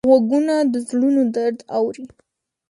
[0.09, 2.05] غوږونه د زړونو درد اوري